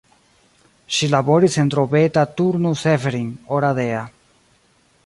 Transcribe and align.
Ŝi 0.95 1.09
laboris 1.15 1.57
en 1.63 1.69
Drobeta-Turnu 1.75 2.73
Severin, 2.87 3.29
Oradea. 3.59 4.03